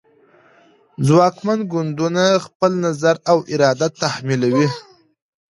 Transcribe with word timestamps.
ځواکمن 1.05 1.59
ګوندونه 1.71 2.23
خپل 2.45 2.71
نظر 2.85 3.15
او 3.31 3.37
اراده 3.53 3.87
تحمیلوي 4.01 4.67